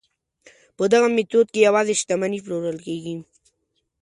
[0.77, 3.15] په دغه میتود کې یوازې شتمنۍ پلورل کیږي.